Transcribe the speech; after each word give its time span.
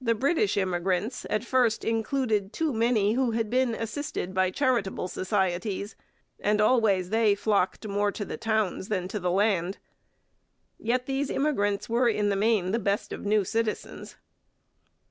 The 0.00 0.14
British 0.14 0.56
immigrants 0.56 1.26
at 1.28 1.44
first 1.44 1.84
included 1.84 2.50
too 2.50 2.72
many 2.72 3.12
who 3.12 3.32
had 3.32 3.50
been 3.50 3.74
assisted 3.74 4.32
by 4.32 4.50
charitable 4.50 5.06
societies, 5.06 5.96
and 6.40 6.62
always 6.62 7.10
they 7.10 7.34
flocked 7.34 7.86
more 7.86 8.10
to 8.10 8.24
the 8.24 8.38
towns 8.38 8.88
than 8.88 9.06
to 9.08 9.20
the 9.20 9.30
land. 9.30 9.76
Yet 10.78 11.04
these 11.04 11.28
immigrants 11.28 11.90
were 11.90 12.08
in 12.08 12.30
the 12.30 12.36
main 12.36 12.70
the 12.70 12.78
best 12.78 13.12
of 13.12 13.26
new 13.26 13.44
citizens. 13.44 14.16